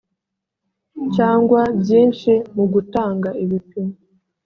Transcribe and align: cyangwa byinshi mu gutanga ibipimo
cyangwa 1.15 1.61
byinshi 1.81 2.31
mu 2.55 2.65
gutanga 2.73 3.29
ibipimo 3.43 3.93